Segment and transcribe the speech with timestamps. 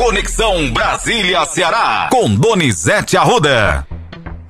[0.00, 3.86] Conexão Brasília-Ceará, com Donizete Arruda.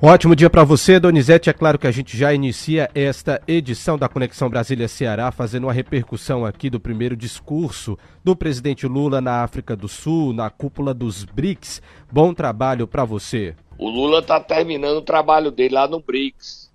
[0.01, 1.49] Ótimo dia para você, Donizete.
[1.49, 6.45] É claro que a gente já inicia esta edição da Conexão Brasília-Ceará, fazendo uma repercussão
[6.45, 11.81] aqui do primeiro discurso do presidente Lula na África do Sul, na cúpula dos BRICS.
[12.09, 13.53] Bom trabalho para você.
[13.77, 16.71] O Lula está terminando o trabalho dele lá no BRICS.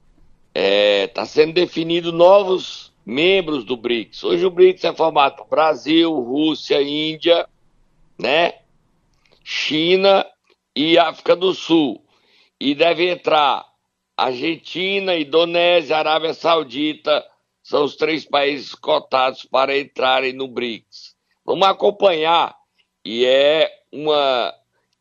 [0.55, 4.23] Está é, tá sendo definido novos membros do BRICS.
[4.23, 7.47] Hoje o BRICS é formado por Brasil, Rússia, Índia,
[8.19, 8.53] né?
[9.49, 10.27] China
[10.75, 12.05] e África do Sul.
[12.59, 13.65] E deve entrar
[14.17, 17.25] Argentina, Indonésia, Arábia Saudita,
[17.63, 21.15] são os três países cotados para entrarem no BRICS.
[21.45, 22.57] Vamos acompanhar,
[23.05, 24.53] e é uma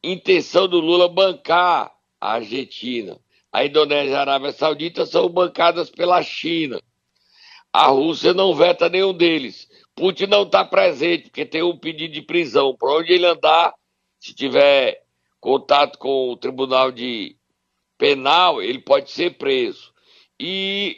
[0.04, 1.92] intenção do Lula bancar
[2.22, 3.18] a Argentina.
[3.52, 6.80] A Indonésia e a Arábia Saudita são bancadas pela China.
[7.74, 9.68] A Rússia não veta nenhum deles.
[9.96, 12.76] Putin não está presente, porque tem um pedido de prisão.
[12.78, 13.74] Por onde ele andar,
[14.26, 15.04] se tiver
[15.40, 17.38] contato com o Tribunal de
[17.96, 19.94] Penal, ele pode ser preso.
[20.40, 20.98] E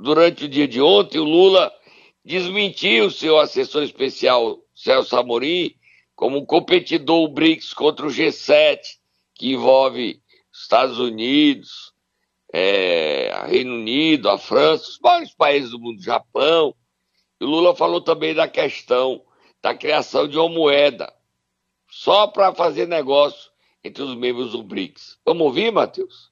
[0.00, 1.70] durante o dia de ontem, o Lula
[2.24, 5.74] desmentiu seu assessor especial, Celso Amorim,
[6.16, 8.78] como um competidor BRICS contra o G7,
[9.34, 11.92] que envolve Estados Unidos,
[12.50, 16.74] é, Reino Unido, a França, os maiores países do mundo, Japão.
[17.38, 19.22] E o Lula falou também da questão
[19.60, 21.12] da criação de uma moeda
[21.88, 23.50] só para fazer negócio
[23.82, 25.18] entre os membros do BRICS.
[25.24, 26.30] Vamos ouvir, Matheus?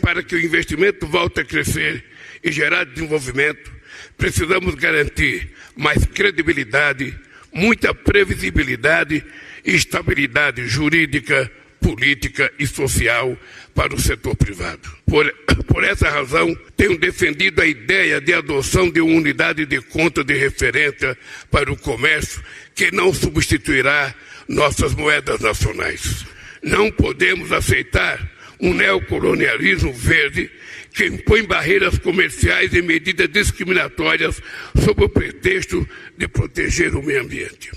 [0.00, 2.04] Para que o investimento volte a crescer
[2.42, 3.72] e gerar desenvolvimento,
[4.16, 7.18] precisamos garantir mais credibilidade,
[7.52, 9.24] muita previsibilidade
[9.64, 13.36] e estabilidade jurídica, política e social
[13.74, 14.88] para o setor privado.
[15.06, 15.32] Por,
[15.66, 20.34] por, essa razão, tenho defendido a ideia de adoção de uma unidade de conta de
[20.34, 21.16] referência
[21.50, 22.42] para o comércio
[22.74, 24.14] que não substituirá
[24.48, 26.26] nossas moedas nacionais.
[26.62, 28.28] Não podemos aceitar
[28.60, 30.50] um neocolonialismo verde
[30.92, 34.40] que impõe barreiras comerciais e medidas discriminatórias
[34.84, 37.70] sob o pretexto de proteger o meio ambiente.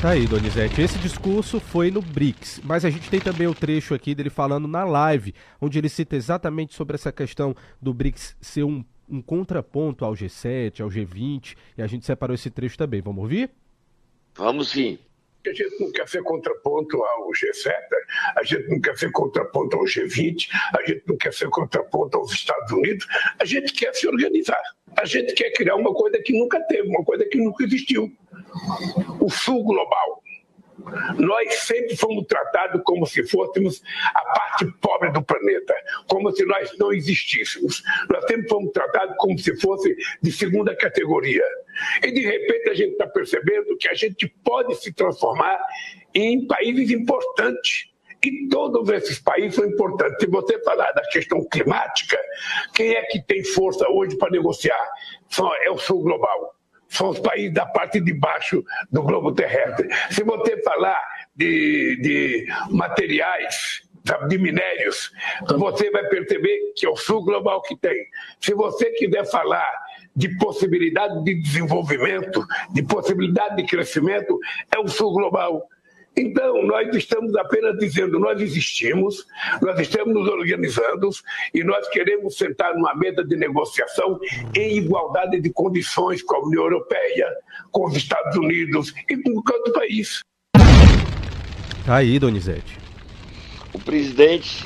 [0.00, 0.82] Tá aí, Donizete.
[0.82, 4.68] Esse discurso foi no BRICS, mas a gente tem também o trecho aqui dele falando
[4.68, 10.04] na live, onde ele cita exatamente sobre essa questão do BRICS ser um, um contraponto
[10.04, 13.00] ao G7, ao G20, e a gente separou esse trecho também.
[13.00, 13.50] Vamos ouvir?
[14.36, 14.98] Vamos sim.
[15.46, 17.72] A gente não quer ser contraponto ao G7,
[18.36, 22.32] a gente não quer ser contraponto ao G20, a gente não quer ser contraponto aos
[22.32, 23.06] Estados Unidos,
[23.38, 24.62] a gente quer se organizar.
[24.96, 28.10] A gente quer criar uma coisa que nunca teve, uma coisa que nunca existiu
[29.20, 30.22] o sul global.
[31.18, 33.82] Nós sempre fomos tratados como se fôssemos
[34.14, 35.74] a parte pobre do planeta,
[36.08, 37.82] como se nós não existíssemos.
[38.08, 41.44] Nós sempre fomos tratados como se fosse de segunda categoria.
[42.02, 45.58] E de repente a gente está percebendo que a gente pode se transformar
[46.14, 47.92] em países importantes.
[48.22, 50.16] E todos esses países são importantes.
[50.18, 52.18] Se você falar da questão climática,
[52.74, 54.88] quem é que tem força hoje para negociar?
[55.62, 56.54] É o sul global
[56.88, 59.88] são os países da parte de baixo do globo terrestre.
[60.10, 61.00] Se você falar
[61.34, 63.82] de, de materiais,
[64.28, 65.10] de minérios,
[65.58, 67.96] você vai perceber que é o sul global que tem.
[68.40, 69.68] Se você quiser falar
[70.14, 74.38] de possibilidade de desenvolvimento, de possibilidade de crescimento,
[74.74, 75.68] é o sul global.
[76.16, 79.26] Então, nós estamos apenas dizendo, nós existimos,
[79.60, 81.10] nós estamos nos organizando
[81.52, 84.20] e nós queremos sentar numa mesa de negociação
[84.54, 87.28] em igualdade de condições com a União Europeia,
[87.72, 90.20] com os Estados Unidos e com qualquer país.
[91.84, 92.78] Tá aí, Donizete.
[93.72, 94.64] O presidente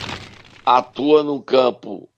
[0.67, 2.11] atua no campo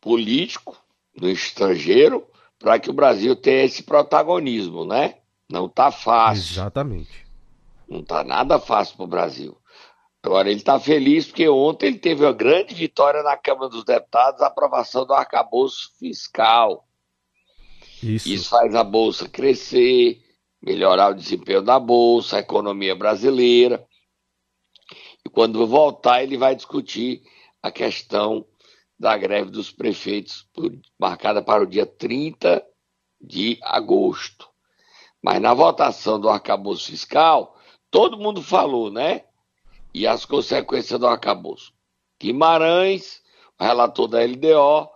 [0.00, 0.82] político,
[1.20, 2.26] no estrangeiro,
[2.58, 5.16] para que o Brasil tenha esse protagonismo, né?
[5.48, 6.54] Não tá fácil.
[6.54, 7.26] Exatamente.
[7.88, 9.56] Não está nada fácil para o Brasil.
[10.22, 14.42] Agora, ele está feliz porque ontem ele teve uma grande vitória na Câmara dos Deputados,
[14.42, 16.84] a aprovação do arcabouço fiscal.
[18.02, 18.28] Isso.
[18.28, 20.20] Isso faz a Bolsa crescer,
[20.60, 23.86] melhorar o desempenho da Bolsa, a economia brasileira.
[25.24, 27.22] E quando voltar, ele vai discutir
[27.62, 28.44] a questão
[28.98, 30.46] da greve dos prefeitos,
[30.98, 32.62] marcada para o dia 30
[33.20, 34.48] de agosto.
[35.22, 37.56] Mas na votação do arcabouço fiscal,
[37.90, 39.22] todo mundo falou, né?
[39.92, 41.72] E as consequências do arcabouço.
[42.20, 43.22] Guimarães,
[43.58, 44.88] o relator da LDO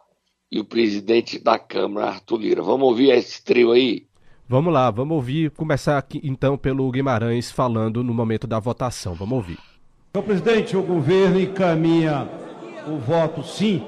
[0.50, 2.62] e o presidente da Câmara, Arthur Lira.
[2.62, 4.06] Vamos ouvir esse trio aí?
[4.48, 9.14] Vamos lá, vamos ouvir, começar aqui então pelo Guimarães falando no momento da votação.
[9.14, 9.58] Vamos ouvir.
[10.12, 12.28] Senhor presidente, o governo encaminha
[12.86, 13.84] o voto sim,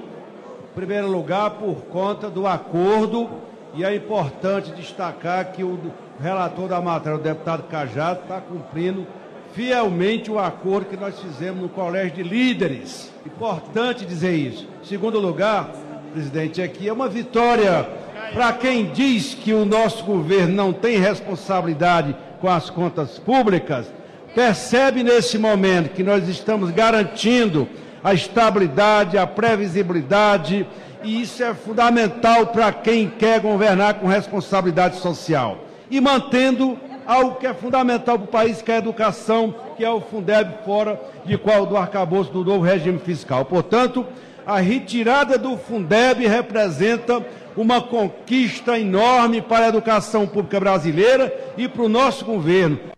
[0.71, 3.29] em primeiro lugar por conta do acordo
[3.75, 5.79] E é importante destacar que o
[6.21, 9.07] relator da matéria, o deputado Cajado, está cumprindo
[9.55, 13.11] fielmente o acordo que nós fizemos no Colégio de Líderes.
[13.25, 14.69] Importante dizer isso.
[14.83, 15.71] Segundo lugar,
[16.13, 17.89] presidente, aqui é uma vitória
[18.35, 23.87] para quem diz que o nosso governo não tem responsabilidade com as contas públicas.
[24.35, 27.69] Percebe nesse momento que nós estamos garantindo
[28.03, 30.67] a estabilidade, a previsibilidade,
[31.03, 35.59] e isso é fundamental para quem quer governar com responsabilidade social.
[35.91, 39.91] E mantendo algo que é fundamental para o país, que é a educação, que é
[39.91, 43.45] o Fundeb fora de qual do arcabouço do novo regime fiscal.
[43.45, 44.07] Portanto,
[44.47, 47.25] a retirada do Fundeb representa
[47.57, 52.92] uma conquista enorme para a educação pública brasileira e para o nosso governo.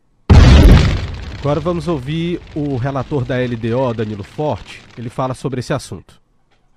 [1.45, 4.81] Agora vamos ouvir o relator da LDO, Danilo Forte.
[4.97, 6.19] Ele fala sobre esse assunto.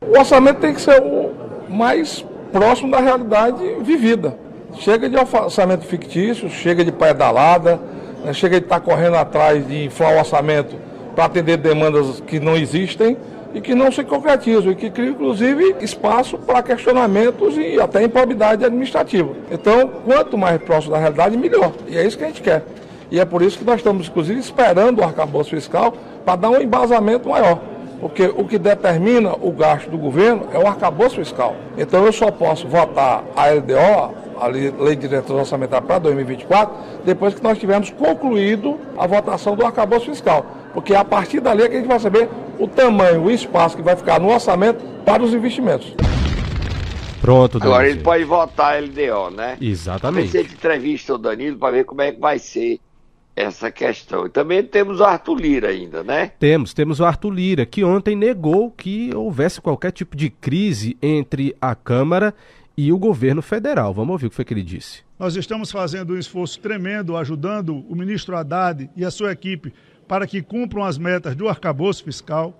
[0.01, 1.31] O orçamento tem que ser o
[1.69, 4.37] mais próximo da realidade vivida.
[4.73, 7.79] Chega de orçamento fictício, chega de pedalada,
[8.25, 10.75] né, chega de estar correndo atrás de inflar o orçamento
[11.15, 13.15] para atender demandas que não existem
[13.53, 18.65] e que não se concretizam e que criam, inclusive, espaço para questionamentos e até improbidade
[18.65, 19.33] administrativa.
[19.49, 21.71] Então, quanto mais próximo da realidade, melhor.
[21.87, 22.65] E é isso que a gente quer.
[23.09, 25.93] E é por isso que nós estamos, inclusive, esperando o arcabouço fiscal
[26.25, 27.59] para dar um embasamento maior.
[27.99, 31.55] Porque o que determina o gasto do governo é o arcabouço fiscal.
[31.77, 37.33] Então eu só posso votar a LDO, a Lei de Diretriz Orçamentária para 2024, depois
[37.33, 40.45] que nós tivermos concluído a votação do arcabouço fiscal.
[40.73, 43.75] Porque é a partir dali é que a gente vai saber o tamanho, o espaço
[43.75, 45.95] que vai ficar no orçamento para os investimentos.
[47.19, 47.73] Pronto, Danilo.
[47.73, 49.57] Agora ele pode votar a LDO, né?
[49.59, 50.29] Exatamente.
[50.29, 52.79] Você entrevista o Danilo para ver como é que vai ser
[53.37, 54.25] essa questão.
[54.25, 56.31] E também temos o Arthur Lira ainda, né?
[56.39, 61.55] Temos, temos o Arthur Lira, que ontem negou que houvesse qualquer tipo de crise entre
[61.61, 62.33] a Câmara
[62.75, 63.93] e o governo federal.
[63.93, 65.03] Vamos ouvir o que foi que ele disse.
[65.19, 69.71] Nós estamos fazendo um esforço tremendo, ajudando o ministro Haddad e a sua equipe
[70.07, 72.59] para que cumpram as metas do arcabouço fiscal.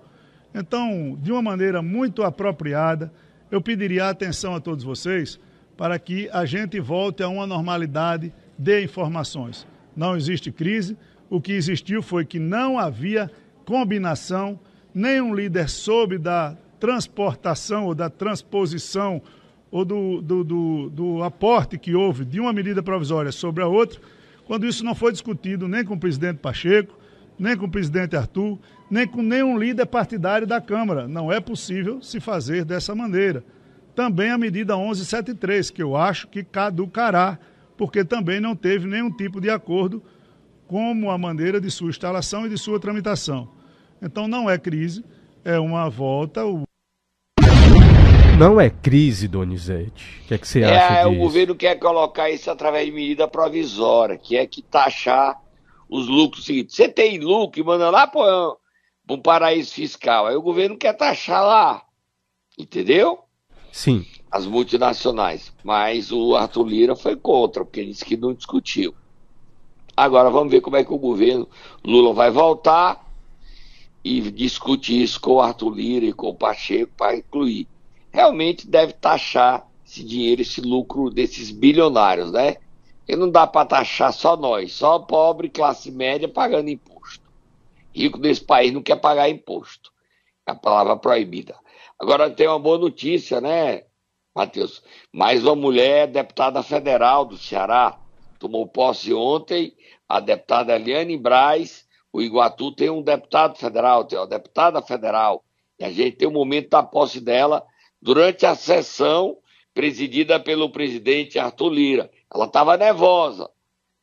[0.54, 3.12] Então, de uma maneira muito apropriada,
[3.50, 5.40] eu pediria atenção a todos vocês
[5.76, 9.66] para que a gente volte a uma normalidade de informações
[9.98, 10.96] não existe crise.
[11.28, 13.28] O que existiu foi que não havia
[13.64, 14.58] combinação,
[14.94, 19.20] nenhum líder soube da transportação ou da transposição
[19.72, 24.00] ou do, do, do, do, aporte que houve de uma medida provisória sobre a outra,
[24.46, 26.96] quando isso não foi discutido nem com o presidente Pacheco,
[27.36, 28.56] nem com o presidente Arthur,
[28.88, 31.06] nem com nenhum líder partidário da Câmara.
[31.08, 33.44] Não é possível se fazer dessa maneira.
[33.94, 37.38] Também a medida 1173, que eu acho que caducará
[37.78, 40.02] porque também não teve nenhum tipo de acordo
[40.66, 43.48] como a maneira de sua instalação e de sua tramitação.
[44.02, 45.04] Então não é crise,
[45.44, 46.42] é uma volta.
[48.38, 50.20] Não é crise, Donizete.
[50.24, 51.08] O que, é que você é, acha disso?
[51.08, 55.40] O governo quer colocar isso através de medida provisória, que é que taxar
[55.88, 56.76] os lucros seguintes.
[56.76, 58.56] Você tem lucro e manda lá para
[59.10, 60.26] um paraíso fiscal.
[60.26, 61.82] Aí o governo quer taxar lá.
[62.58, 63.20] Entendeu?
[63.72, 65.52] Sim as multinacionais.
[65.62, 68.94] Mas o Arthur Lira foi contra, porque ele disse que não discutiu.
[69.96, 71.48] Agora vamos ver como é que o governo
[71.84, 73.04] Lula vai voltar
[74.04, 77.66] e discutir isso com o Arthur Lira e com o Pacheco para incluir.
[78.12, 82.56] Realmente deve taxar esse dinheiro, esse lucro desses bilionários, né?
[83.08, 87.24] E não dá para taxar só nós, só pobre, classe média pagando imposto.
[87.92, 89.90] Rico desse país não quer pagar imposto.
[90.46, 91.56] É a palavra proibida.
[91.98, 93.82] Agora tem uma boa notícia, né?
[94.38, 94.84] Matheus.
[95.12, 97.98] Mais uma mulher deputada federal do Ceará.
[98.38, 99.74] Tomou posse ontem
[100.08, 101.88] a deputada Eliane Braz.
[102.12, 105.44] O Iguatu tem um deputado federal, tem uma deputada federal.
[105.76, 107.66] E a gente tem o um momento da posse dela
[108.00, 109.38] durante a sessão
[109.74, 112.10] presidida pelo presidente Arthur Lira.
[112.32, 113.50] Ela estava nervosa,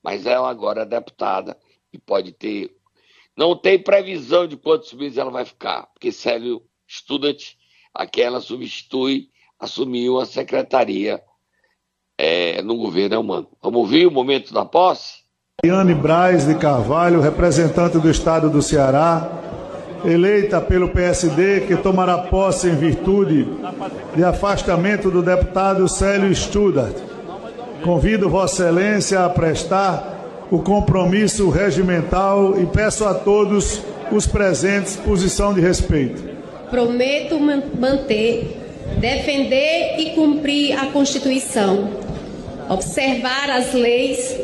[0.03, 1.57] mas ela agora é deputada
[1.93, 2.75] e pode ter.
[3.37, 7.53] Não tem previsão de quantos meses ela vai ficar, porque Célio Student,
[7.93, 9.29] aquela substitui
[9.65, 11.21] assumiu a secretaria
[12.17, 13.47] é, no governo humano.
[13.61, 15.25] Vamos ouvir o momento da posse?
[15.63, 19.29] Iane Braz de Carvalho, representante do Estado do Ceará,
[20.05, 23.47] eleita pelo PSD, que tomará posse em virtude
[24.15, 26.95] de afastamento do deputado Célio Studart.
[27.83, 33.81] Convido Vossa Excelência a prestar o compromisso regimental e peço a todos
[34.11, 36.23] os presentes posição de respeito.
[36.69, 38.64] Prometo manter
[38.99, 41.89] defender e cumprir a Constituição,
[42.69, 44.35] observar as leis,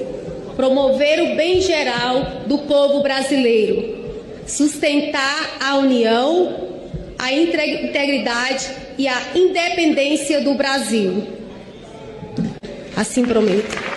[0.56, 4.14] promover o bem geral do povo brasileiro,
[4.46, 6.70] sustentar a união,
[7.18, 11.24] a integridade e a independência do Brasil.
[12.96, 13.92] Assim prometo.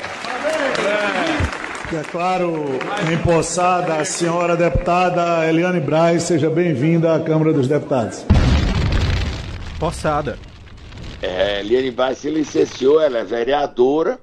[1.90, 2.78] Declaro
[3.12, 6.24] empossada a senhora deputada Eliane Braz.
[6.24, 8.24] Seja bem-vinda à Câmara dos Deputados.
[9.84, 10.38] Possada.
[11.20, 14.18] É, Eliane Braz se licenciou, ela é vereadora.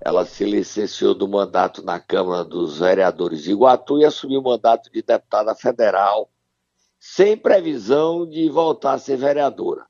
[0.00, 4.90] Ela se licenciou do mandato na Câmara dos Vereadores de Iguatu e assumiu o mandato
[4.90, 6.28] de deputada federal,
[6.98, 9.86] sem previsão de voltar a ser vereadora.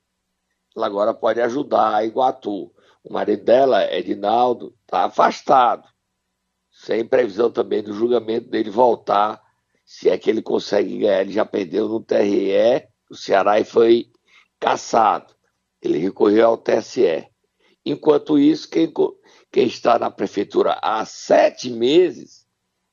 [0.77, 2.71] Ela agora pode ajudar a Iguatu.
[3.03, 5.89] O marido dela, Edinaldo, está afastado,
[6.69, 9.41] sem previsão também do julgamento dele voltar,
[9.83, 11.21] se é que ele consegue ganhar.
[11.21, 14.11] Ele já perdeu no TRE, o Ceará, e foi
[14.59, 15.33] caçado.
[15.81, 17.27] Ele recorreu ao TSE.
[17.85, 18.91] Enquanto isso, quem,
[19.51, 22.45] quem está na prefeitura há sete meses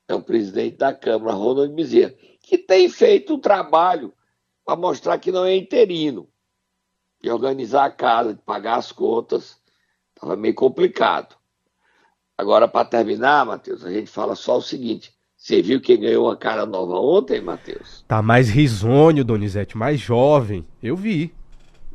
[0.09, 4.13] é o presidente da Câmara, Ronald Bezerra, que tem feito um trabalho
[4.65, 6.29] para mostrar que não é interino,
[7.21, 9.61] de organizar a casa, de pagar as contas.
[10.15, 11.37] Estava meio complicado.
[12.39, 15.13] Agora, para terminar, Matheus, a gente fala só o seguinte.
[15.37, 18.05] Você viu quem ganhou uma cara nova ontem, Matheus?
[18.09, 20.67] Tá mais risonho, Donizete, mais jovem.
[20.83, 21.35] Eu vi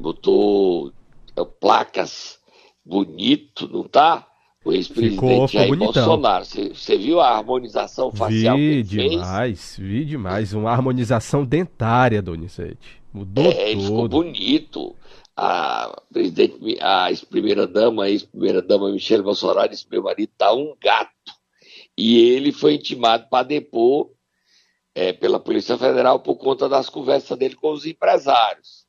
[0.01, 0.91] botou
[1.37, 2.39] é, placas
[2.85, 4.27] bonito, não tá?
[4.63, 6.45] O ex-presidente Jair Bolsonaro.
[6.45, 9.87] Você viu a harmonização facial vi que ele demais, fez?
[9.87, 13.01] Vi demais, uma harmonização dentária, Donizete.
[13.11, 13.61] Mudou é, tudo.
[13.61, 14.95] Ele ficou bonito.
[15.35, 20.75] A presidente, a ex-primeira dama, a ex-primeira dama Michele Bolsonaro disse: meu marido tá um
[20.79, 21.11] gato.
[21.97, 24.11] E ele foi intimado para depor
[24.93, 28.85] é, pela Polícia Federal por conta das conversas dele com os empresários.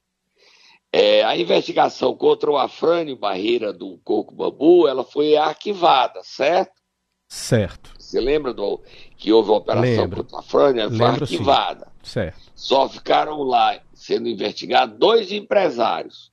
[0.92, 6.82] É, a investigação contra o Afrânio Barreira do Coco Bambu, ela foi arquivada, certo?
[7.26, 7.94] Certo.
[7.98, 8.82] Você lembra do,
[9.16, 10.22] que houve uma operação Lembro.
[10.22, 10.82] contra o Afrânio?
[10.82, 11.86] Ela foi Lembro, arquivada.
[12.02, 12.10] Sim.
[12.10, 12.52] Certo.
[12.54, 16.30] Só ficaram lá sendo investigados dois empresários.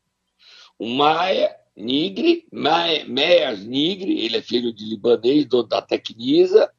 [0.78, 6.70] O Maia Nigre, Maia, Meias Nigre, ele é filho de libanês, dono da Tecnisa,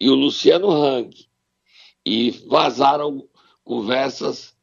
[0.00, 1.10] e o Luciano Hang.
[2.06, 3.28] E vazaram
[3.64, 4.54] conversas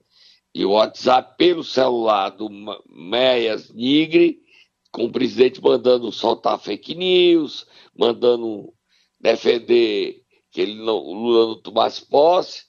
[0.55, 2.49] e o WhatsApp pelo celular do
[2.89, 4.41] Meias Nigre,
[4.89, 8.73] com o presidente mandando soltar fake news, mandando
[9.19, 12.67] defender que ele não, o Lula não tomasse posse,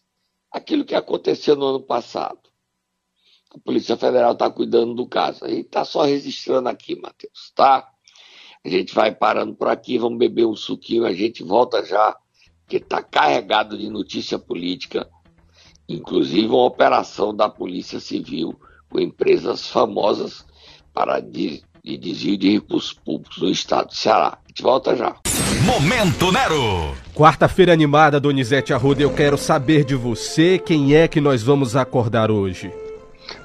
[0.51, 2.41] aquilo que aconteceu no ano passado.
[3.55, 5.45] A Polícia Federal está cuidando do caso.
[5.45, 7.89] A gente está só registrando aqui, Matheus, tá?
[8.65, 12.19] A gente vai parando por aqui, vamos beber um suquinho, a gente volta já,
[12.63, 15.09] porque está carregado de notícia política
[15.89, 18.55] inclusive uma operação da Polícia Civil
[18.89, 20.45] com empresas famosas
[20.93, 24.39] para de, de desvio de recursos públicos no estado do Ceará.
[24.45, 25.17] A gente volta já.
[25.65, 26.95] Momento Nero!
[27.15, 32.31] Quarta-feira animada, Donizete Arruda, eu quero saber de você quem é que nós vamos acordar
[32.31, 32.73] hoje.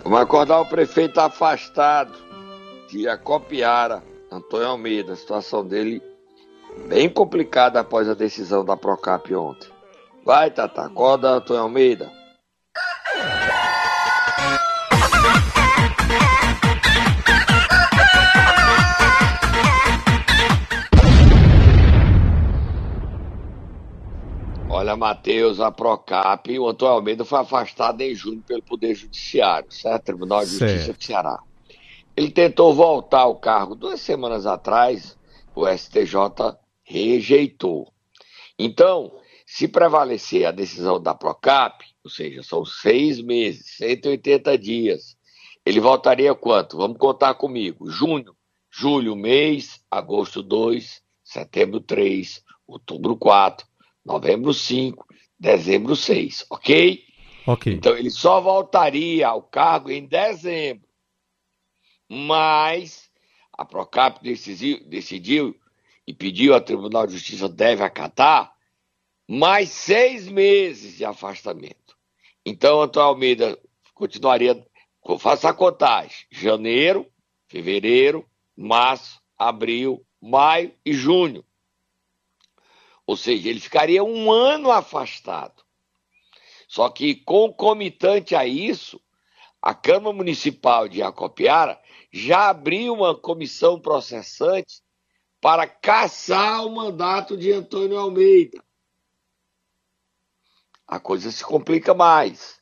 [0.03, 2.13] Vamos acordar o prefeito afastado
[2.89, 5.13] de Acopiara, Antônio Almeida.
[5.13, 6.01] A situação dele
[6.87, 9.69] bem complicada após a decisão da Procap ontem.
[10.25, 12.11] Vai, Tata, acorda, Antônio Almeida.
[24.81, 30.05] Olha, Matheus, a Procap, o Antônio Almeida foi afastado em junho pelo Poder Judiciário, certo?
[30.05, 30.97] Tribunal de Justiça certo.
[30.97, 31.39] do Ceará.
[32.17, 35.17] Ele tentou voltar ao cargo duas semanas atrás,
[35.55, 37.93] o STJ rejeitou.
[38.57, 39.11] Então,
[39.45, 45.17] se prevalecer a decisão da Procap, ou seja, são seis meses, 180 dias,
[45.65, 46.77] ele voltaria quanto?
[46.77, 47.89] Vamos contar comigo.
[47.89, 48.35] Junho,
[48.69, 53.67] julho, mês, agosto 2, setembro 3, outubro 4,
[54.03, 55.05] novembro 5,
[55.39, 57.03] dezembro 6, ok?
[57.45, 57.73] Ok.
[57.73, 60.87] Então ele só voltaria ao cargo em dezembro.
[62.09, 63.09] Mas
[63.53, 65.55] a Procap decidiu, decidiu
[66.05, 68.53] e pediu ao Tribunal de Justiça deve acatar
[69.27, 71.90] mais seis meses de afastamento.
[72.45, 73.59] Então, Antônio Almeida
[73.93, 74.65] continuaria,
[75.19, 77.05] faça a contagem, janeiro,
[77.47, 81.45] fevereiro, março, abril, maio e junho.
[83.05, 85.63] Ou seja, ele ficaria um ano afastado.
[86.67, 89.01] Só que, concomitante a isso,
[89.61, 91.79] a Câmara Municipal de Acopiara
[92.11, 94.81] já abriu uma comissão processante
[95.39, 98.63] para caçar o mandato de Antônio Almeida.
[100.91, 102.59] A coisa se complica mais.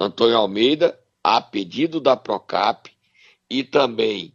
[0.00, 2.90] Antônio Almeida, a pedido da Procap
[3.50, 4.34] e também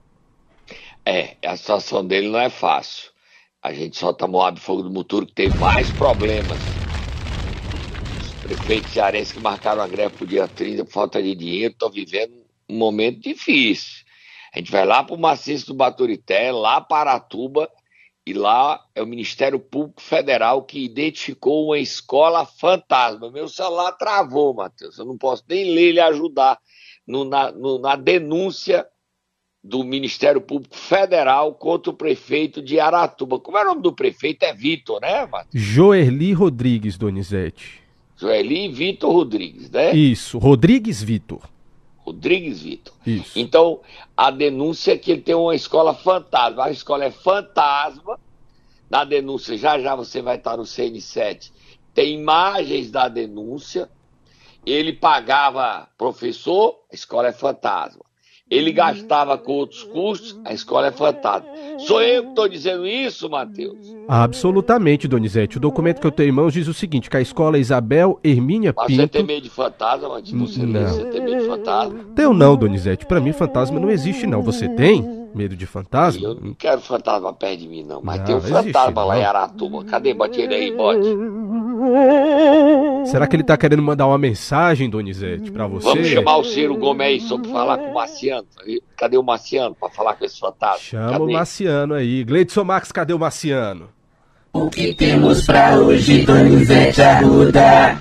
[1.07, 3.13] É, a situação dele não é fácil.
[3.63, 6.81] A gente só tá Moab Fogo do Muturo que tem mais problemas.
[8.19, 11.91] Os prefeitos cearenses que marcaram a greve pro dia 30 por falta de dinheiro estão
[11.91, 12.33] vivendo
[12.69, 14.05] um momento difícil.
[14.55, 17.71] A gente vai lá pro maciço do Baturité, lá para Aratuba,
[18.27, 23.31] e lá é o Ministério Público Federal que identificou uma escola fantasma.
[23.31, 24.99] Meu celular travou, Matheus.
[24.99, 26.59] Eu não posso nem ler e ajudar
[27.07, 28.87] no, na, no, na denúncia
[29.63, 33.39] do Ministério Público Federal contra o prefeito de Aratuba.
[33.39, 34.43] Como é o nome do prefeito?
[34.43, 35.49] É Vitor, né, Matheus?
[35.53, 37.81] Joerli Rodrigues, Donizete.
[38.17, 39.95] Joerli Vitor Rodrigues, né?
[39.95, 41.43] Isso, Rodrigues Vitor.
[41.99, 42.95] Rodrigues Vitor.
[43.07, 43.39] Isso.
[43.39, 43.81] Então,
[44.17, 46.65] a denúncia é que ele tem uma escola fantasma.
[46.65, 48.19] A escola é fantasma.
[48.89, 51.53] Na denúncia, já já você vai estar no CN7.
[51.95, 53.89] Tem imagens da denúncia.
[54.67, 58.10] Ele pagava professor, a escola é fantasma
[58.51, 61.49] ele gastava com outros custos, a escola é fantasma.
[61.79, 63.79] Sou eu que estou dizendo isso, Matheus?
[64.09, 65.57] Absolutamente, Donizete.
[65.57, 68.75] O documento que eu tenho em mãos diz o seguinte, que a escola Isabel Hermínia
[68.77, 69.03] Mas Pinto...
[69.03, 70.51] você tem medo de fantasma, Matheus?
[70.51, 70.87] Você, Não.
[70.89, 72.01] você tem medo de fantasma?
[72.15, 73.07] Tenho não, Donizete.
[73.07, 74.43] Pra mim, fantasma não existe, não.
[74.43, 76.27] Você tem medo de fantasma?
[76.27, 78.01] Eu não quero fantasma perto de mim, não.
[78.03, 79.21] Mas Não, tem um existe, fantasma lá não.
[79.21, 79.85] em Aratuba.
[79.85, 80.13] Cadê?
[80.13, 81.09] Bote ele aí, bote.
[83.07, 85.89] Será que ele tá querendo mandar uma mensagem, Donizete, pra você?
[85.89, 88.47] Vamos chamar o Ciro Gomes aí só pra falar com o Marciano.
[88.97, 90.79] Cadê o Marciano pra falar com esse fantasma?
[90.79, 91.25] Chama Cadê?
[91.25, 92.25] o Marciano aí.
[92.25, 93.89] Gleidson Max, cadê o Marciano?
[94.53, 97.99] O que temos pra hoje, Donizete Arruda?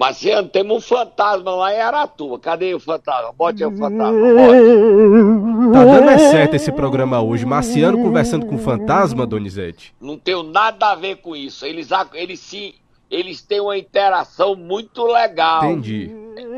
[0.00, 2.38] Marciano, temos um fantasma lá em Aratuba.
[2.38, 3.34] Cadê o fantasma?
[3.34, 5.72] Bote aí o fantasma, bote.
[5.74, 7.44] Tá dando é certo esse programa hoje.
[7.44, 9.94] Marciano conversando com fantasma, Donizete?
[10.00, 11.66] Não tenho nada a ver com isso.
[11.66, 12.72] Eles, eles sim,
[13.10, 15.66] eles têm uma interação muito legal.
[15.66, 16.10] Entendi.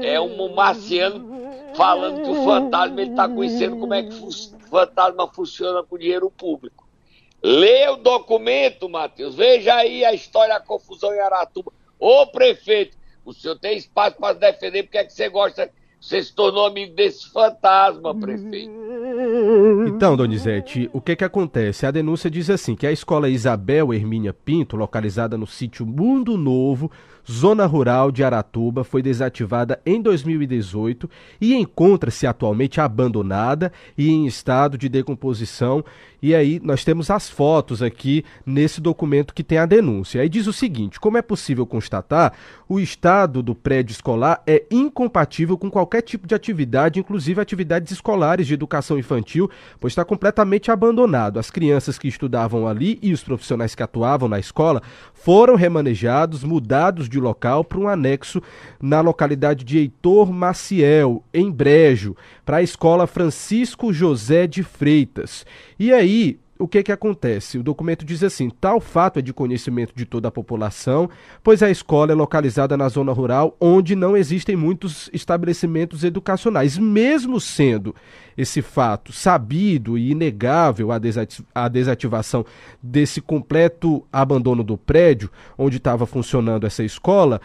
[0.04, 1.28] É um marciano
[1.74, 4.30] falando que o fantasma ele tá conhecendo como é que o
[4.70, 6.86] fantasma funciona com dinheiro público.
[7.42, 9.34] Lê o documento, Matheus.
[9.34, 11.72] Veja aí a história da confusão em Aratuba.
[11.98, 15.70] Ô prefeito, o senhor tem espaço para se defender, porque é que você gosta.
[16.00, 18.72] Você se tornou amigo desse fantasma, prefeito.
[19.86, 21.86] Então, Donizete, o que que acontece?
[21.86, 26.90] A denúncia diz assim, que a escola Isabel Hermínia Pinto, localizada no sítio Mundo Novo,
[27.30, 31.08] zona rural de Aratuba, foi desativada em 2018
[31.40, 35.84] e encontra-se atualmente abandonada e em estado de decomposição.
[36.22, 40.22] E aí nós temos as fotos aqui nesse documento que tem a denúncia.
[40.22, 42.32] Aí diz o seguinte: como é possível constatar,
[42.68, 48.46] o estado do prédio escolar é incompatível com qualquer tipo de atividade, inclusive atividades escolares
[48.46, 51.40] de educação infantil, pois está completamente abandonado.
[51.40, 54.80] As crianças que estudavam ali e os profissionais que atuavam na escola
[55.12, 58.42] foram remanejados, mudados de local para um anexo
[58.80, 65.46] na localidade de Heitor Maciel, em Brejo, para a escola Francisco José de Freitas.
[65.78, 67.58] E aí, o que que acontece?
[67.58, 71.10] O documento diz assim: tal fato é de conhecimento de toda a população,
[71.42, 76.78] pois a escola é localizada na zona rural, onde não existem muitos estabelecimentos educacionais.
[76.78, 77.94] Mesmo sendo
[78.36, 82.46] esse fato sabido e inegável a desativação
[82.80, 87.40] desse completo abandono do prédio onde estava funcionando essa escola,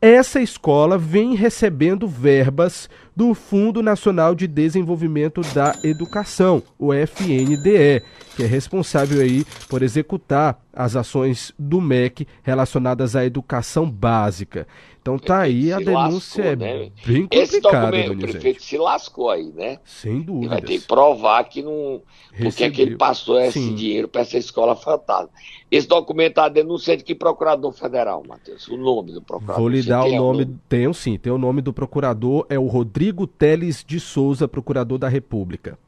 [0.00, 8.04] essa escola vem recebendo verbas do Fundo Nacional de Desenvolvimento da Educação, o FNDE,
[8.36, 14.68] que é responsável aí por executar as ações do MEC relacionadas à educação básica.
[15.08, 16.72] Então tá aí a denúncia lascou, é né?
[17.06, 19.78] bem complicada, Esse documento, o prefeito se lascou aí, né?
[19.86, 20.50] Sem dúvida.
[20.50, 22.02] Vai ter que provar que não...
[22.36, 23.74] Porque é que ele passou esse Sim.
[23.74, 25.30] dinheiro para essa escola fantasma.
[25.70, 28.68] Esse documento tá a denúncia de que procurador federal, Matheus?
[28.68, 29.60] O nome do procurador.
[29.60, 32.66] Vou lhe dar o nome, nome, tenho sim, tem o nome do procurador, é o
[32.66, 35.78] Rodrigo Teles de Souza, procurador da República.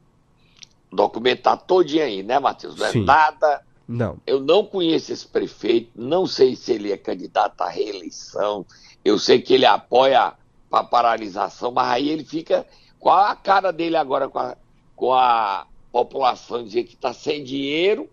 [0.91, 2.75] O documento tá todinho aí, né, Matheus?
[2.75, 3.03] Não é sim.
[3.03, 3.61] nada...
[3.91, 4.19] Não.
[4.25, 8.65] Eu não conheço esse prefeito, não sei se ele é candidato à reeleição,
[9.03, 10.33] eu sei que ele apoia
[10.71, 12.65] a paralisação, mas aí ele fica.
[12.97, 14.55] Qual a cara dele agora com a,
[14.95, 18.09] com a população dizer que está sem dinheiro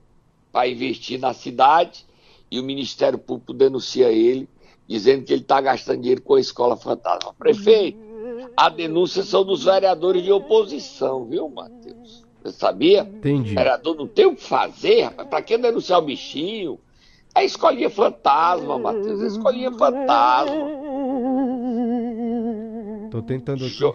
[0.51, 2.05] para investir na cidade
[2.51, 4.49] e o Ministério Público denuncia ele,
[4.89, 7.33] dizendo que ele está gastando dinheiro com a escola fantasma.
[7.35, 7.99] Prefeito,
[8.57, 12.27] a denúncia são dos vereadores de oposição, viu, Matheus?
[12.53, 13.03] Sabia?
[13.03, 13.53] Entendi.
[13.53, 15.29] O vereador não tem o que fazer, rapaz.
[15.29, 16.79] Para que denunciar o bichinho?
[17.35, 19.23] É escolinha fantasma, Matheus.
[19.23, 20.71] É escolinha fantasma.
[23.11, 23.93] Tô tentando aqui.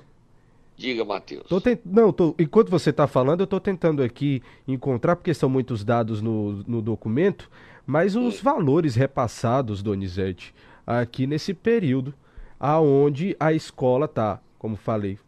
[0.76, 1.44] Diga, Matheus.
[1.48, 1.80] Tô tent...
[1.86, 2.36] Não, tô...
[2.40, 6.82] enquanto você está falando, eu estou tentando aqui encontrar, porque são muitos dados no, no
[6.82, 7.50] documento,
[7.86, 8.44] mas os Sim.
[8.44, 10.54] valores repassados, Donizete,
[10.86, 12.14] aqui nesse período,
[12.60, 15.20] aonde a escola está, como falei,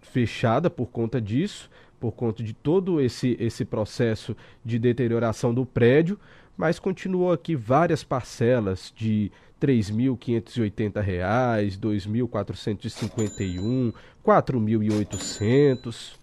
[0.00, 6.18] fechada por conta disso, por conta de todo esse, esse processo de deterioração do prédio,
[6.56, 9.30] mas continuou aqui várias parcelas de
[9.60, 13.92] R$ 3.580, R$ 2.451, R$
[14.24, 16.16] 4.800.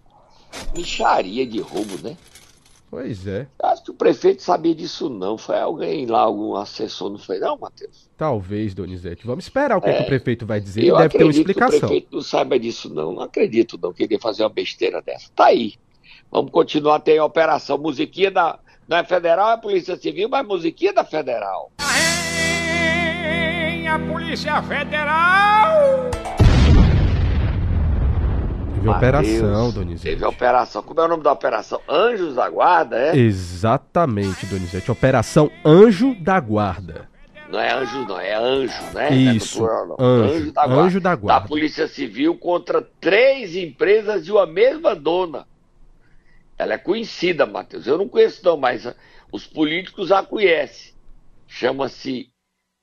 [0.76, 2.18] Micharia de roubo, né?
[2.94, 3.48] Pois é.
[3.60, 5.36] Acho que o prefeito sabia disso não.
[5.36, 8.08] Foi alguém lá, algum assessor, não foi não, Matheus?
[8.16, 9.26] Talvez, Donizete.
[9.26, 10.82] Vamos esperar o que, é, que o prefeito vai dizer.
[10.82, 11.72] Ele deve ter uma explicação.
[11.72, 13.14] Que o prefeito não saiba disso não.
[13.14, 15.28] Não acredito não que ele ia fazer uma besteira dessa.
[15.36, 15.74] Tá aí.
[16.32, 20.94] Vamos continuar, tem a operação musiquinha da, não é federal, é Polícia Civil, mas musiquinha
[20.94, 21.72] da federal.
[23.88, 26.13] a Polícia Federal!
[28.84, 30.10] Teve Mateus, operação, Donizete.
[30.10, 30.84] Teve operação.
[30.84, 31.82] Como é o nome da operação?
[31.88, 33.16] Anjos da Guarda, é?
[33.18, 34.92] Exatamente, Donizete.
[34.92, 37.10] Operação Anjo da Guarda.
[37.50, 39.14] Não é anjo, não, é anjo, né?
[39.14, 39.64] Isso.
[39.64, 40.82] É Anjo, anjo, da guarda.
[40.82, 41.42] anjo da Guarda.
[41.42, 45.46] Da Polícia Civil contra três empresas de uma mesma dona.
[46.58, 47.86] Ela é conhecida, Matheus.
[47.86, 48.92] Eu não conheço não, mas
[49.32, 50.94] os políticos a conhecem.
[51.48, 52.30] Chama-se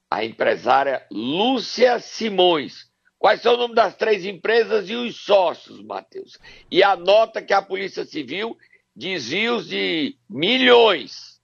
[0.09, 2.90] a empresária Lúcia Simões.
[3.21, 6.39] Quais são o nome das três empresas e os sócios, Matheus?
[6.71, 8.57] E anota que a Polícia Civil
[8.97, 11.39] desvios de milhões.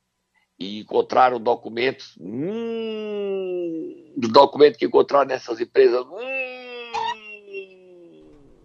[0.59, 2.17] E encontraram documentos.
[2.19, 6.03] Hum, documentos que encontraram nessas empresas.
[6.07, 6.57] Hum,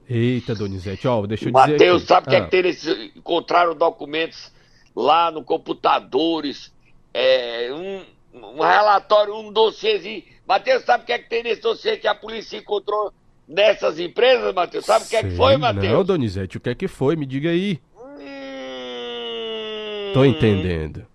[0.10, 1.92] Eita, Donizete, ó, deixa eu Mateus, dizer.
[1.92, 2.32] Matheus, sabe o ah.
[2.32, 3.12] que é que tem nesse.
[3.14, 4.54] Encontraram documentos
[4.96, 6.74] lá no computadores,
[7.14, 8.06] é, um,
[8.56, 10.24] um relatório, um dossiêzinho.
[10.48, 13.14] Matheus, sabe o que é que tem nesse dossiê que a polícia encontrou
[13.48, 14.86] nessas empresas, Matheus?
[14.86, 15.94] Sabe o que é que foi, Matheus?
[15.94, 17.16] Não, Donizete, o que é que foi?
[17.16, 17.80] Me diga aí.
[17.98, 18.22] Hum...
[20.14, 21.06] Tô entendendo.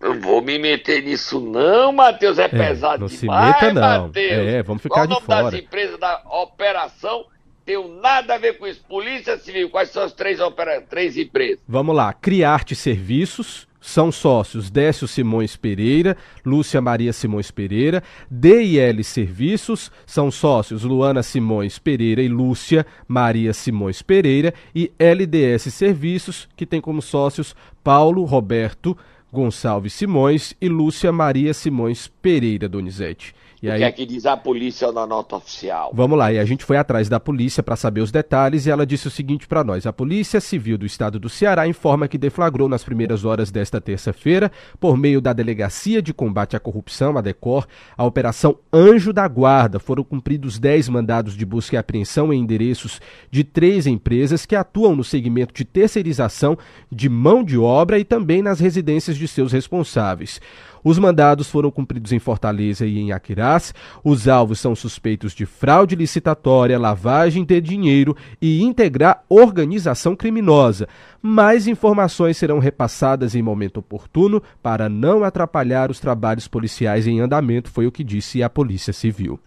[0.00, 4.06] Não vou me meter nisso não, Matheus, é, é pesado não demais, se meta não.
[4.06, 4.48] Mateus.
[4.48, 5.40] É, vamos ficar Qual de fora.
[5.40, 7.26] O nome das empresas da operação
[7.66, 8.82] tenho nada a ver com isso.
[8.88, 10.80] Polícia Civil, quais são as três, opera...
[10.80, 11.60] três empresas?
[11.68, 12.14] Vamos lá.
[12.14, 20.84] Criarte Serviços, são sócios Décio Simões Pereira, Lúcia Maria Simões Pereira, DIL Serviços, são sócios
[20.84, 27.54] Luana Simões Pereira e Lúcia Maria Simões Pereira, e LDS Serviços, que tem como sócios
[27.82, 28.96] Paulo Roberto
[29.32, 33.34] Gonçalves Simões e Lúcia Maria Simões Pereira Donizete.
[33.62, 33.78] E o aí...
[33.78, 35.90] que é que diz a polícia na nota oficial?
[35.94, 38.86] Vamos lá, e a gente foi atrás da polícia para saber os detalhes e ela
[38.86, 42.68] disse o seguinte para nós: a Polícia Civil do Estado do Ceará informa que deflagrou
[42.68, 47.66] nas primeiras horas desta terça-feira, por meio da Delegacia de Combate à Corrupção, a DECOR,
[47.96, 49.78] a Operação Anjo da Guarda.
[49.78, 54.96] Foram cumpridos 10 mandados de busca e apreensão em endereços de três empresas que atuam
[54.96, 56.56] no segmento de terceirização
[56.90, 60.40] de mão de obra e também nas residências de seus responsáveis.
[60.82, 63.74] Os mandados foram cumpridos em Fortaleza e em Aquirás.
[64.02, 70.88] Os alvos são suspeitos de fraude licitatória, lavagem de dinheiro e integrar organização criminosa.
[71.22, 77.70] Mais informações serão repassadas em momento oportuno para não atrapalhar os trabalhos policiais em andamento,
[77.70, 79.38] foi o que disse a Polícia Civil.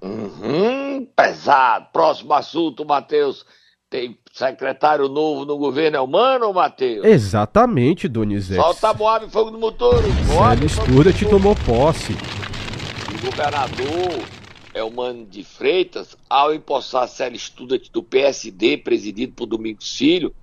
[0.00, 1.86] Uhum, pesado.
[1.92, 3.44] Próximo assunto, Matheus.
[3.90, 7.06] Tem secretário novo no governo, é humano, Matheus?
[7.06, 8.60] Exatamente, Donizete.
[8.60, 10.02] Solta Moab Fogo no Motor.
[10.02, 12.12] Célio Studa te tomou posse.
[12.12, 14.28] O governador
[14.74, 20.34] é o Mano de Freitas, ao empossar Célio Studa do PSD, presidido por Domingos Filho,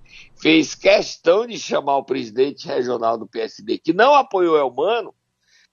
[0.42, 5.14] fez questão de chamar o presidente regional do PSD, que não apoiou Elmano,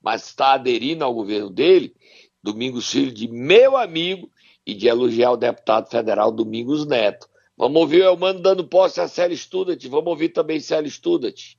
[0.00, 1.92] mas está aderindo ao governo dele,
[2.40, 4.30] Domingos Filho, de meu amigo,
[4.64, 7.28] e de elogiar o deputado federal Domingos Neto.
[7.56, 9.88] Vamos ouvir o Elmano dando posse a Célio Studat.
[9.88, 11.56] Vamos ouvir também Célio Studat.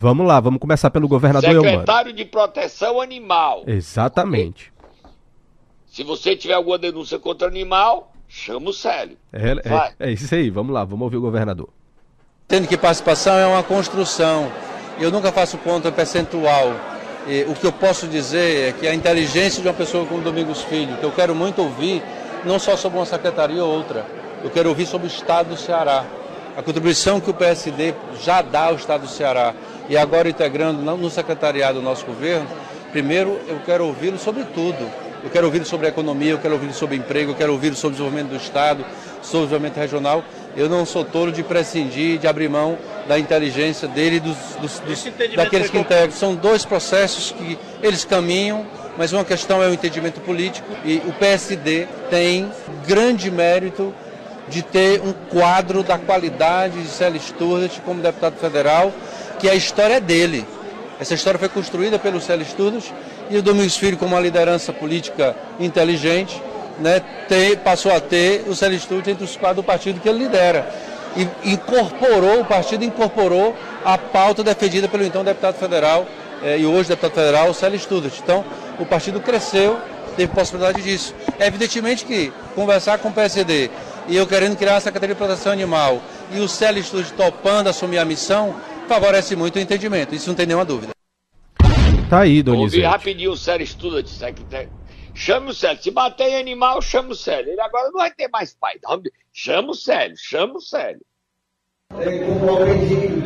[0.00, 2.16] Vamos lá, vamos começar pelo governador Secretário Elmano.
[2.16, 3.64] de Proteção Animal.
[3.66, 4.72] Exatamente.
[5.86, 9.16] Se você tiver alguma denúncia contra animal, chama o Célio.
[9.32, 11.68] É, é, é, isso aí, vamos lá, vamos ouvir o governador.
[12.44, 14.50] Entendo que participação é uma construção.
[15.00, 16.74] Eu nunca faço conta percentual.
[17.26, 20.62] E, o que eu posso dizer é que a inteligência de uma pessoa como Domingos
[20.62, 22.02] Filho, que eu quero muito ouvir,
[22.44, 24.04] não só sobre uma secretaria ou outra,
[24.44, 26.04] eu quero ouvir sobre o Estado do Ceará.
[26.54, 29.54] A contribuição que o PSD já dá ao Estado do Ceará
[29.88, 32.46] e agora integrando no secretariado do nosso governo,
[32.92, 34.86] primeiro eu quero ouvi-lo sobre tudo.
[35.24, 37.88] Eu quero ouvir sobre a economia, eu quero ouvir sobre emprego, eu quero ouvir sobre
[37.88, 38.84] o desenvolvimento do Estado,
[39.22, 40.22] sobre o desenvolvimento regional.
[40.54, 42.76] Eu não sou tolo de prescindir, de abrir mão
[43.08, 46.12] da inteligência dele e dos, dos, dos daqueles que integram.
[46.12, 51.12] São dois processos que eles caminham mas uma questão é o entendimento político e o
[51.14, 52.50] PSD tem
[52.86, 53.92] grande mérito
[54.48, 58.92] de ter um quadro da qualidade de Célio Sturdas como deputado federal,
[59.38, 60.46] que a história é dele.
[61.00, 62.92] Essa história foi construída pelo Célio Sturdas
[63.30, 66.40] e o Domingos Filho, como uma liderança política inteligente,
[66.78, 70.24] né, ter, passou a ter o Célio Sturdas entre os quadros do partido que ele
[70.24, 70.68] lidera.
[71.16, 73.54] E incorporou, o partido incorporou
[73.84, 76.06] a pauta defendida pelo então deputado federal
[76.42, 78.12] eh, e hoje deputado federal, Célio Sturdas.
[78.22, 78.44] Então,
[78.78, 79.78] o partido cresceu,
[80.16, 81.14] teve possibilidade disso.
[81.38, 83.70] Evidentemente que conversar com o PSD
[84.08, 86.00] e eu querendo criar a Secretaria de Proteção Animal
[86.32, 88.54] e o Célio Estúdio topando assumir a missão,
[88.88, 90.92] favorece muito o entendimento, isso não tem nenhuma dúvida.
[92.08, 92.84] Tá aí, Donizete.
[92.84, 94.70] Ouvi rapidinho o Célio Estúdio, secretário.
[95.14, 95.82] Chama o Célio.
[95.82, 97.52] Se bater em animal, chama o Célio.
[97.52, 98.74] Ele agora não vai ter mais pai.
[98.82, 99.00] Não.
[99.32, 101.00] Chama o Célio, chama o Célio.
[101.92, 103.22] É, aprendi,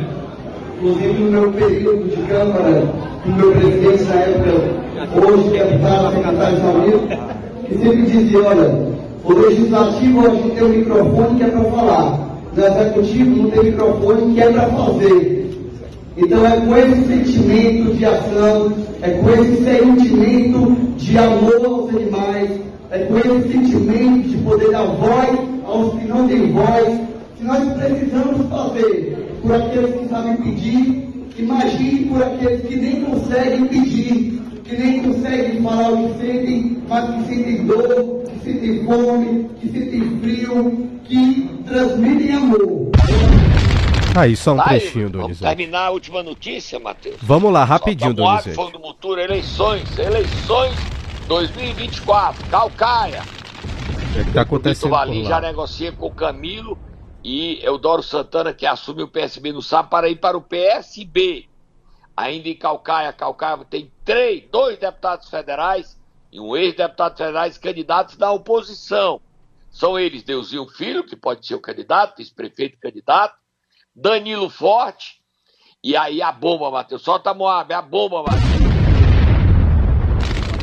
[0.75, 2.81] inclusive no meu período de Câmara,
[3.25, 9.33] no meu presidente na época, hoje deputado, secretário de saúde, que sempre dizia, olha, o
[9.33, 12.29] legislativo gente tem um microfone que é para falar.
[12.55, 15.39] No executivo não tem microfone que é para fazer.
[16.17, 22.49] Então é com esse sentimento de ação, é com esse sentimento de amor aos animais,
[22.91, 26.99] é com esse sentimento de poder dar voz aos que não têm voz,
[27.37, 33.65] que nós precisamos fazer por aqueles que sabem pedir, imagine por aqueles que nem conseguem
[33.67, 39.49] pedir, que nem conseguem falar o que sentem, mas que sentem dor, que sentem fome,
[39.59, 42.91] que sentem frio, que transmitem amor.
[44.15, 45.41] Aí, só um Vai, trechinho, Donizete.
[45.41, 47.17] Vamos terminar a última notícia, Matheus.
[47.21, 48.55] Vamos lá, rapidinho, Donizete.
[48.55, 50.75] Fogo do Mutura, eleições, eleições
[51.27, 53.21] 2024, Calcaia.
[53.21, 56.77] O que é está acontecendo Valim já negocia com o Camilo
[57.23, 61.45] e Eudoro Santana, que assume o PSB no SAP, para ir para o PSB.
[62.17, 65.98] Ainda em Calcaia, Calcaia tem três, dois deputados federais
[66.31, 69.21] e um ex-deputado federal candidatos da oposição.
[69.69, 73.35] São eles Deusinho Filho, que pode ser o candidato, vice-prefeito candidato,
[73.95, 75.21] Danilo Forte,
[75.83, 77.01] e aí a bomba, Matheus.
[77.01, 78.43] Solta a Moab, a bomba, Matheus.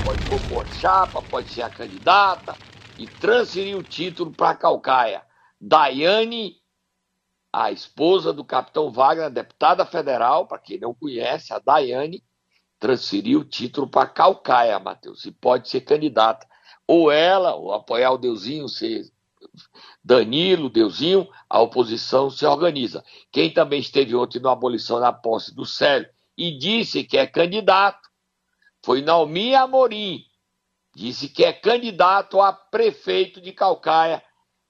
[0.05, 2.57] Pode compor chapa, pode ser a candidata
[2.98, 5.22] e transferir o título para Calcaia.
[5.61, 6.57] Daiane
[7.52, 12.22] a esposa do capitão Wagner, deputada federal, para quem não conhece, a Daiane,
[12.79, 16.47] transferiu o título para Calcaia, Matheus, e pode ser candidata.
[16.87, 19.11] Ou ela, ou apoiar o Deusinho, ser
[20.05, 23.05] Danilo, Deusinho, a oposição se organiza.
[23.33, 28.09] Quem também esteve ontem na abolição na posse do Célio e disse que é candidato
[28.85, 30.25] foi Naomi Amorim.
[30.95, 34.23] Disse que é candidato a prefeito de Calcaia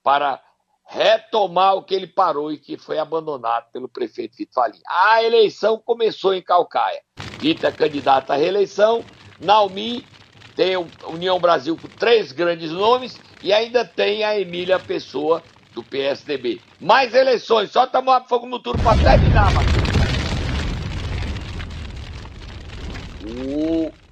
[0.03, 0.43] para
[0.87, 4.81] retomar o que ele parou e que foi abandonado pelo prefeito Vitor Falim.
[4.87, 7.01] A eleição começou em Calcaia.
[7.39, 9.05] Vitor é candidato à reeleição,
[9.41, 10.07] Naomi
[10.55, 15.43] tem a União Brasil com três grandes nomes e ainda tem a Emília Pessoa
[15.75, 16.61] do PSDB.
[16.81, 19.97] Mais eleições, só tomar fogo no turno para terminar, Matheus.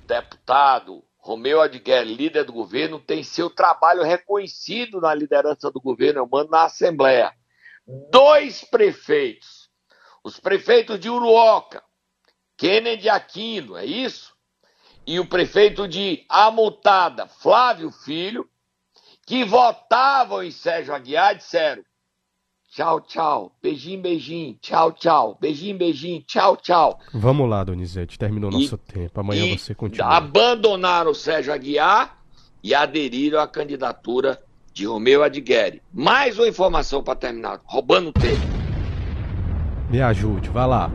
[0.06, 6.28] deputado Romeu Adguer, líder do governo, tem seu trabalho reconhecido na liderança do governo, eu
[6.30, 7.32] mando na Assembleia.
[8.10, 9.70] Dois prefeitos,
[10.22, 11.82] os prefeitos de Uruoca,
[12.58, 14.36] Kennedy Aquino, é isso?
[15.06, 18.46] E o prefeito de Amutada, Flávio Filho,
[19.26, 21.82] que votavam em Sérgio Aguiar, disseram:
[22.74, 26.98] tchau, tchau, beijinho, beijinho, tchau, tchau, beijinho, beijinho, tchau, tchau.
[27.12, 29.20] Vamos lá, Donizete, terminou E- nosso tempo.
[29.20, 30.08] Amanhã você continua.
[30.08, 32.18] Abandonaram o Sérgio Aguiar
[32.64, 35.80] e aderiram à candidatura de Romeu Adgueri.
[35.92, 38.42] Mais uma informação para terminar, roubando tempo.
[39.88, 40.90] Me ajude, vai lá.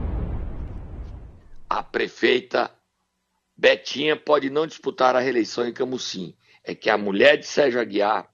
[1.69, 2.69] A prefeita
[3.55, 6.33] Betinha pode não disputar a reeleição em Camusim.
[6.61, 8.27] É que a mulher de Sérgio Aguiar,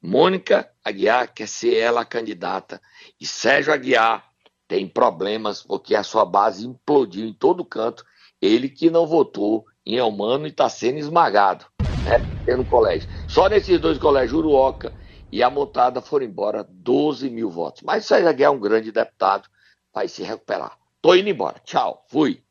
[0.00, 2.80] Mônica Aguiar, quer ser ela a candidata.
[3.22, 4.28] E Sérgio Aguiar
[4.66, 8.04] tem problemas porque a sua base implodiu em todo canto.
[8.40, 11.64] Ele que não votou em Elmano e está sendo esmagado
[12.04, 13.08] né, no colégio.
[13.28, 14.92] Só nesses dois colégios, Uruoca
[15.30, 17.82] e a Montada, foram embora 12 mil votos.
[17.82, 19.48] Mas Sérgio Aguiar é um grande deputado,
[19.94, 20.76] vai se recuperar.
[21.00, 21.60] Tô indo embora.
[21.64, 22.04] Tchau.
[22.08, 22.42] Fui.